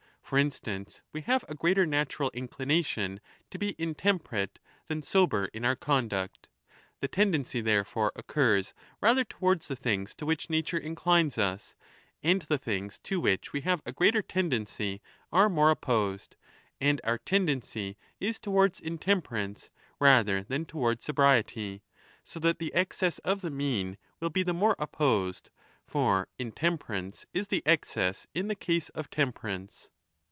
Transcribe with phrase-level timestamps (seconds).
[0.23, 3.19] For instance, we have a greater natural inclination
[3.49, 6.47] to be in temperate than sober in our conduct.
[7.01, 11.75] The tendency, therefore, occurs rather towards the things to which nature inclines us;
[12.23, 15.01] and the things to which we have a greater tendency
[15.33, 16.37] are more opposed;
[16.79, 21.83] and our tendency is towards 30 intemperance rather than towards sobriety;
[22.23, 25.49] so that the excess of the mean will be the more opposed;
[25.85, 29.89] for intem perance is the excess in the case of temperance.